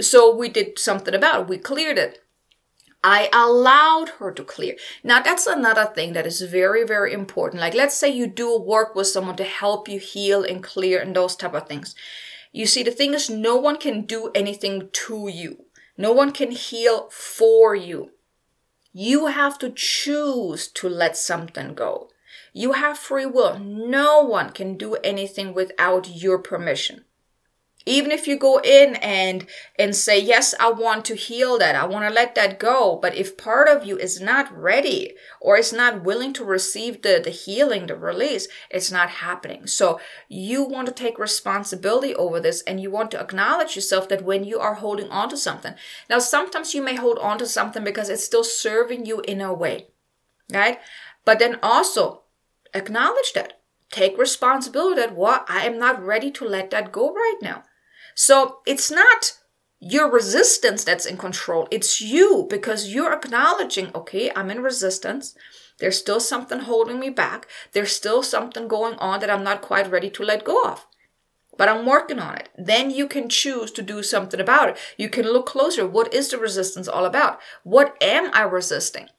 [0.00, 1.48] So we did something about it.
[1.48, 2.22] We cleared it.
[3.02, 4.76] I allowed her to clear.
[5.04, 7.60] Now that's another thing that is very, very important.
[7.60, 11.14] Like let's say you do work with someone to help you heal and clear and
[11.14, 11.94] those type of things.
[12.50, 15.66] You see, the thing is no one can do anything to you.
[15.96, 18.10] No one can heal for you.
[18.92, 22.10] You have to choose to let something go.
[22.52, 23.58] You have free will.
[23.58, 27.04] No one can do anything without your permission
[27.88, 29.46] even if you go in and
[29.78, 31.74] and say yes i want to heal that.
[31.74, 32.98] I want to let that go.
[33.00, 37.20] But if part of you is not ready or is not willing to receive the
[37.22, 39.66] the healing the release it's not happening.
[39.66, 44.24] So you want to take responsibility over this and you want to acknowledge yourself that
[44.24, 45.74] when you are holding on to something
[46.10, 49.52] now sometimes you may hold on to something because it's still serving you in a
[49.52, 49.88] way
[50.52, 50.78] right?
[51.24, 52.22] But then also
[52.74, 53.54] acknowledge that.
[53.90, 55.46] Take responsibility that what?
[55.48, 57.62] I am not ready to let that go right now.
[58.20, 59.38] So it's not
[59.78, 61.68] your resistance that's in control.
[61.70, 65.36] It's you because you're acknowledging, okay, I'm in resistance.
[65.78, 67.46] There's still something holding me back.
[67.70, 70.84] There's still something going on that I'm not quite ready to let go of.
[71.56, 72.48] But I'm working on it.
[72.58, 74.78] Then you can choose to do something about it.
[74.96, 75.86] You can look closer.
[75.86, 77.38] What is the resistance all about?
[77.62, 79.10] What am I resisting?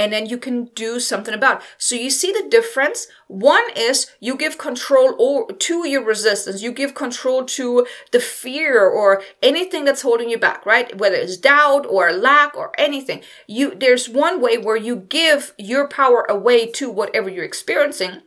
[0.00, 1.66] And then you can do something about it.
[1.76, 3.06] So you see the difference?
[3.28, 6.62] One is you give control to your resistance.
[6.62, 10.96] You give control to the fear or anything that's holding you back, right?
[10.96, 13.20] Whether it's doubt or lack or anything.
[13.46, 18.22] You, there's one way where you give your power away to whatever you're experiencing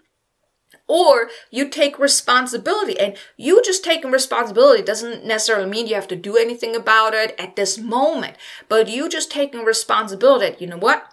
[0.87, 6.15] or you take responsibility and you just taking responsibility doesn't necessarily mean you have to
[6.15, 8.35] do anything about it at this moment
[8.67, 11.12] but you just taking responsibility you know what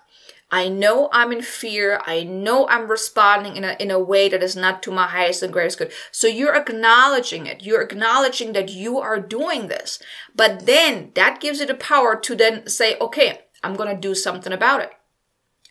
[0.50, 2.00] I know I'm in fear.
[2.06, 5.42] I know I'm responding in a, in a way that is not to my highest
[5.42, 5.92] and greatest good.
[6.10, 7.62] So you're acknowledging it.
[7.62, 10.00] You're acknowledging that you are doing this.
[10.34, 14.14] But then that gives you the power to then say, okay, I'm going to do
[14.14, 14.90] something about it.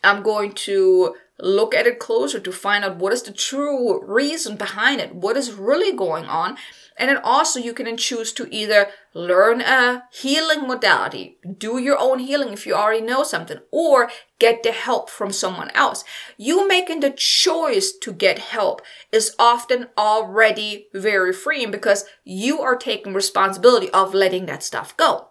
[0.02, 4.56] I'm going to look at it closer to find out what is the true reason
[4.56, 5.14] behind it.
[5.14, 6.56] What is really going on?
[6.96, 12.20] And then also you can choose to either learn a healing modality, do your own
[12.20, 16.04] healing if you already know something, or get the help from someone else.
[16.36, 22.76] You making the choice to get help is often already very freeing because you are
[22.76, 25.29] taking responsibility of letting that stuff go.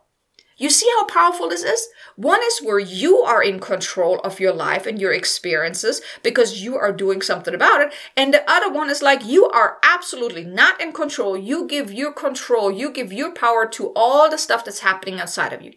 [0.60, 1.88] You see how powerful this is?
[2.18, 6.76] One is where you are in control of your life and your experiences because you
[6.76, 7.94] are doing something about it.
[8.18, 11.38] And the other one is like you are absolutely not in control.
[11.38, 15.54] You give your control, you give your power to all the stuff that's happening outside
[15.54, 15.76] of you.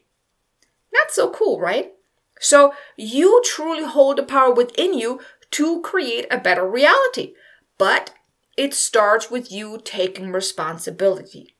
[0.92, 1.92] That's so cool, right?
[2.40, 5.20] So you truly hold the power within you
[5.52, 7.34] to create a better reality.
[7.78, 8.14] But
[8.58, 11.54] it starts with you taking responsibility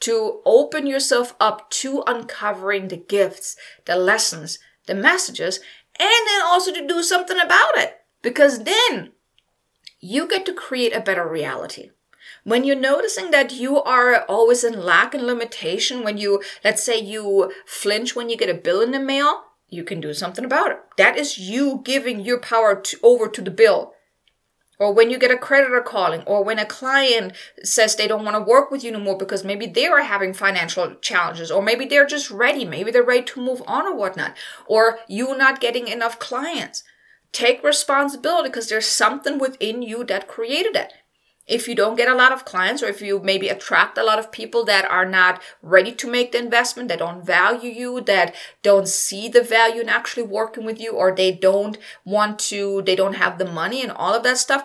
[0.00, 5.60] to open yourself up to uncovering the gifts, the lessons, the messages,
[5.98, 7.98] and then also to do something about it.
[8.22, 9.12] Because then
[10.00, 11.90] you get to create a better reality.
[12.44, 16.98] When you're noticing that you are always in lack and limitation, when you, let's say
[16.98, 20.70] you flinch when you get a bill in the mail, you can do something about
[20.70, 20.78] it.
[20.96, 23.94] That is you giving your power to, over to the bill
[24.80, 28.34] or when you get a creditor calling, or when a client says they don't want
[28.34, 32.06] to work with you anymore because maybe they are having financial challenges, or maybe they're
[32.06, 34.34] just ready, maybe they're ready to move on or whatnot,
[34.66, 36.82] or you not getting enough clients.
[37.30, 40.94] Take responsibility because there's something within you that created it.
[41.50, 44.20] If you don't get a lot of clients, or if you maybe attract a lot
[44.20, 48.34] of people that are not ready to make the investment, that don't value you, that
[48.62, 52.94] don't see the value in actually working with you, or they don't want to, they
[52.94, 54.64] don't have the money and all of that stuff,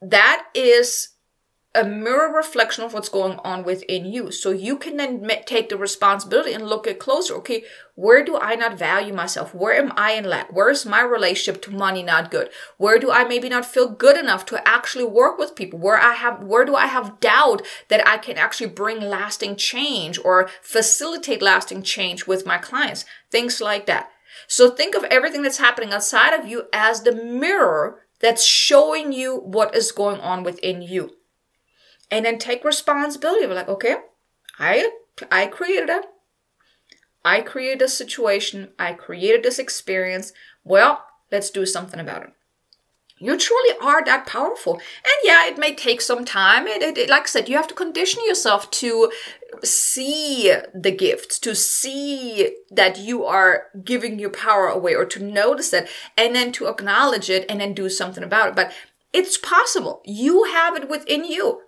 [0.00, 1.08] that is
[1.74, 4.32] a mirror reflection of what's going on within you.
[4.32, 7.34] So you can then take the responsibility and look at closer.
[7.36, 7.62] Okay,
[7.94, 9.54] where do I not value myself?
[9.54, 10.50] Where am I in lack?
[10.50, 12.48] Where is my relationship to money not good?
[12.78, 15.78] Where do I maybe not feel good enough to actually work with people?
[15.78, 20.18] Where I have, where do I have doubt that I can actually bring lasting change
[20.24, 23.04] or facilitate lasting change with my clients?
[23.30, 24.10] Things like that.
[24.46, 29.36] So think of everything that's happening outside of you as the mirror that's showing you
[29.36, 31.17] what is going on within you
[32.10, 33.46] and then take responsibility.
[33.46, 33.96] We're like, okay,
[34.58, 34.90] I
[35.30, 36.04] I created it.
[37.24, 38.70] I created this situation.
[38.78, 40.32] I created this experience.
[40.64, 42.30] Well, let's do something about it.
[43.20, 44.74] You truly are that powerful.
[44.74, 46.68] And yeah, it may take some time.
[46.68, 49.10] It, it, it, like I said, you have to condition yourself to
[49.64, 55.72] see the gifts, to see that you are giving your power away or to notice
[55.72, 58.54] it and then to acknowledge it and then do something about it.
[58.54, 58.72] But
[59.12, 60.00] it's possible.
[60.04, 61.62] You have it within you.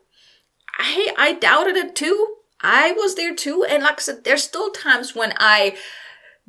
[0.80, 2.36] I I doubted it too.
[2.60, 3.64] I was there too.
[3.68, 5.76] And like I said, there's still times when I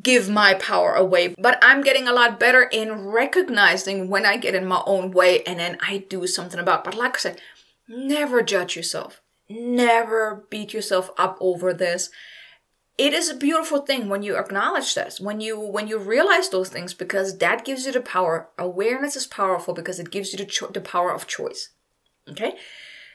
[0.02, 4.56] give my power away, but I'm getting a lot better in recognizing when I get
[4.56, 6.80] in my own way and then I do something about.
[6.80, 6.86] It.
[6.86, 7.42] But like I said,
[7.88, 9.22] never judge yourself.
[9.50, 12.10] Never beat yourself up over this.
[12.98, 16.70] It is a beautiful thing when you acknowledge this, when you when you realize those
[16.70, 18.50] things, because that gives you the power.
[18.58, 21.70] Awareness is powerful because it gives you the, cho- the power of choice.
[22.30, 22.54] Okay,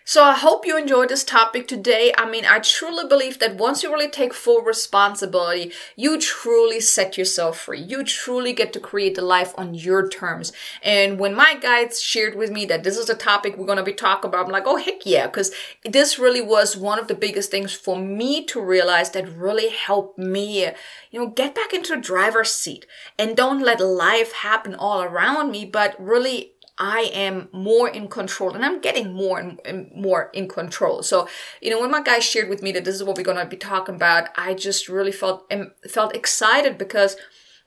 [0.08, 2.14] so I hope you enjoyed this topic today.
[2.16, 7.18] I mean, I truly believe that once you really take full responsibility, you truly set
[7.18, 7.80] yourself free.
[7.80, 10.52] You truly get to create the life on your terms.
[10.80, 13.82] And when my guides shared with me that this is a topic we're going to
[13.82, 15.50] be talking about, I'm like, oh, heck yeah, because
[15.84, 20.20] this really was one of the biggest things for me to realize that really helped
[20.20, 20.66] me,
[21.10, 22.86] you know, get back into the driver's seat
[23.18, 28.54] and don't let life happen all around me, but really I am more in control
[28.54, 31.02] and I'm getting more and more in control.
[31.02, 31.28] So,
[31.60, 33.46] you know, when my guy shared with me that this is what we're going to
[33.46, 35.50] be talking about, I just really felt,
[35.88, 37.16] felt excited because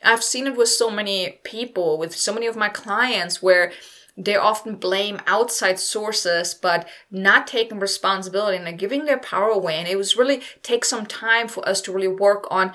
[0.03, 3.71] I've seen it with so many people, with so many of my clients where
[4.15, 9.75] they often blame outside sources, but not taking responsibility and giving their power away.
[9.75, 12.73] And it was really take some time for us to really work on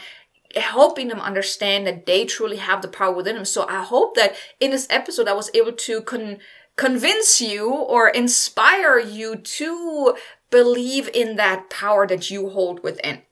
[0.56, 3.44] helping them understand that they truly have the power within them.
[3.44, 6.38] So I hope that in this episode I was able to con-
[6.76, 10.16] convince you or inspire you to
[10.50, 13.22] believe in that power that you hold within.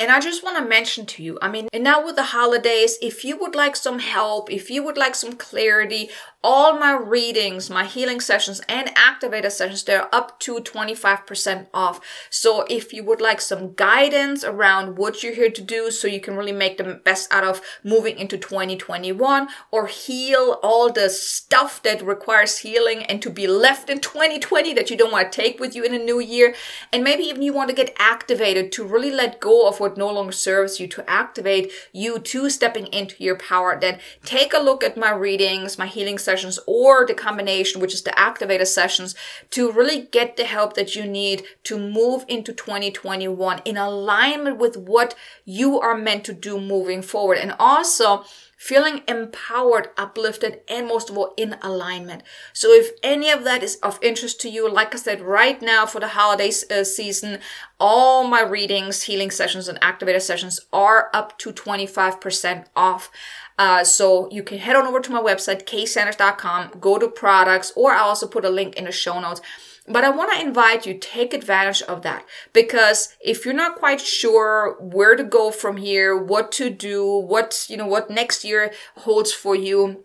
[0.00, 2.98] And I just want to mention to you, I mean, and now with the holidays,
[3.00, 6.10] if you would like some help, if you would like some clarity,
[6.44, 12.02] all my readings, my healing sessions, and activator sessions, they're up to 25% off.
[12.28, 16.20] So if you would like some guidance around what you're here to do so you
[16.20, 21.82] can really make the best out of moving into 2021 or heal all the stuff
[21.82, 25.58] that requires healing and to be left in 2020 that you don't want to take
[25.58, 26.54] with you in a new year,
[26.92, 30.12] and maybe even you want to get activated to really let go of what no
[30.12, 34.84] longer serves you to activate you to stepping into your power, then take a look
[34.84, 39.14] at my readings, my healing sessions sessions or the combination, which is the activator sessions
[39.50, 44.76] to really get the help that you need to move into 2021 in alignment with
[44.76, 45.14] what
[45.44, 47.38] you are meant to do moving forward.
[47.38, 48.24] And also,
[48.64, 52.22] feeling empowered, uplifted, and most of all in alignment.
[52.54, 55.84] So if any of that is of interest to you, like I said, right now
[55.84, 57.40] for the holiday uh, season,
[57.78, 63.10] all my readings, healing sessions, and activator sessions are up to 25% off.
[63.58, 67.92] Uh, so you can head on over to my website, kaysanders.com, go to products, or
[67.92, 69.40] I'll also put a link in the show notes.
[69.86, 72.24] But I want to invite you take advantage of that
[72.54, 77.66] because if you're not quite sure where to go from here, what to do, what,
[77.68, 80.02] you know, what next year holds for you,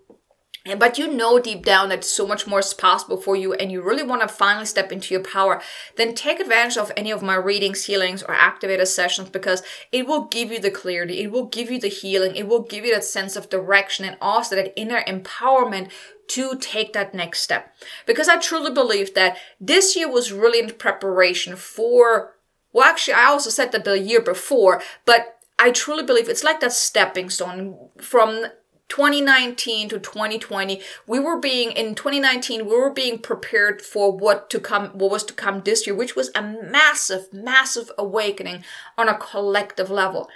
[0.77, 3.81] but you know deep down that so much more is possible for you and you
[3.81, 5.61] really want to finally step into your power,
[5.95, 10.25] then take advantage of any of my readings, healings, or activator sessions because it will
[10.25, 13.05] give you the clarity, it will give you the healing, it will give you that
[13.05, 15.89] sense of direction and also that inner empowerment
[16.27, 17.73] to take that next step.
[18.05, 22.35] Because I truly believe that this year was really in preparation for,
[22.73, 26.59] well, actually, I also said that the year before, but I truly believe it's like
[26.59, 28.45] that stepping stone from
[28.89, 34.59] 2019 to 2020 we were being in 2019 we were being prepared for what to
[34.59, 38.63] come what was to come this year which was a massive massive awakening
[38.97, 40.29] on a collective level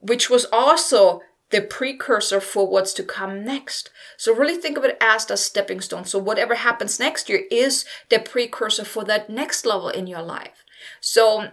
[0.00, 1.20] which was also
[1.50, 3.90] the precursor for what's to come next.
[4.16, 6.04] So really think of it as a stepping stone.
[6.04, 10.64] So whatever happens next year is the precursor for that next level in your life.
[11.00, 11.50] So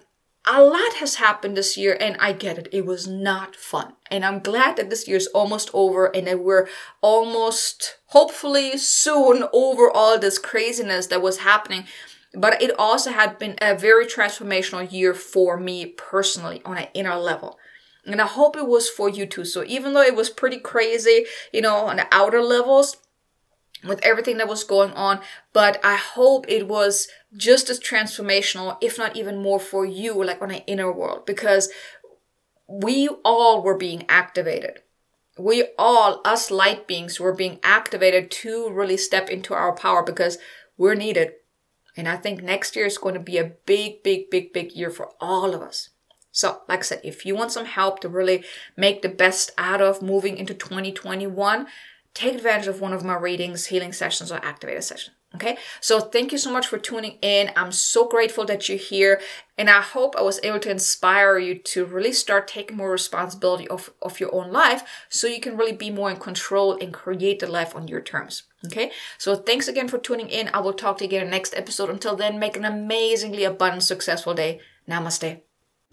[0.50, 2.70] a lot has happened this year and I get it.
[2.72, 3.94] It was not fun.
[4.10, 6.68] And I'm glad that this year is almost over and that we're
[7.02, 11.86] almost, hopefully soon over all this craziness that was happening.
[12.34, 17.16] But it also had been a very transformational year for me personally on an inner
[17.16, 17.58] level.
[18.06, 19.44] And I hope it was for you too.
[19.44, 22.98] So even though it was pretty crazy, you know, on the outer levels,
[23.88, 25.20] with everything that was going on,
[25.54, 30.42] but I hope it was just as transformational, if not even more for you, like
[30.42, 31.70] on an inner world, because
[32.68, 34.82] we all were being activated.
[35.38, 40.38] We all, us light beings, were being activated to really step into our power because
[40.78, 41.34] we're needed.
[41.96, 44.90] And I think next year is going to be a big, big, big, big year
[44.90, 45.90] for all of us.
[46.32, 48.44] So, like I said, if you want some help to really
[48.76, 51.66] make the best out of moving into 2021,
[52.18, 55.16] take advantage of one of my readings, healing sessions, or activator sessions.
[55.36, 57.52] Okay, so thank you so much for tuning in.
[57.56, 59.22] I'm so grateful that you're here,
[59.58, 63.68] and I hope I was able to inspire you to really start taking more responsibility
[63.68, 67.40] of, of your own life so you can really be more in control and create
[67.40, 68.44] the life on your terms.
[68.66, 70.50] Okay, so thanks again for tuning in.
[70.54, 71.90] I will talk to you again in next episode.
[71.90, 74.60] Until then, make an amazingly abundant, successful day.
[74.90, 75.47] Namaste.